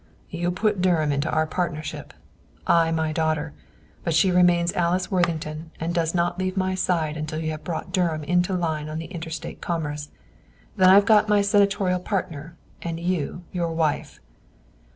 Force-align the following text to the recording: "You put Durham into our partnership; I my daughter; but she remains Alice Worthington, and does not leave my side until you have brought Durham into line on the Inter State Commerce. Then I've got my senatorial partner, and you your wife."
"You 0.31 0.49
put 0.49 0.81
Durham 0.81 1.11
into 1.11 1.29
our 1.29 1.45
partnership; 1.45 2.11
I 2.65 2.89
my 2.89 3.13
daughter; 3.13 3.53
but 4.03 4.15
she 4.15 4.31
remains 4.31 4.73
Alice 4.73 5.11
Worthington, 5.11 5.69
and 5.79 5.93
does 5.93 6.15
not 6.15 6.39
leave 6.39 6.57
my 6.57 6.73
side 6.73 7.15
until 7.17 7.37
you 7.37 7.51
have 7.51 7.63
brought 7.63 7.91
Durham 7.91 8.23
into 8.23 8.55
line 8.55 8.89
on 8.89 8.97
the 8.97 9.13
Inter 9.13 9.29
State 9.29 9.61
Commerce. 9.61 10.09
Then 10.75 10.89
I've 10.89 11.05
got 11.05 11.29
my 11.29 11.43
senatorial 11.43 11.99
partner, 11.99 12.55
and 12.81 12.99
you 12.99 13.43
your 13.51 13.71
wife." 13.73 14.19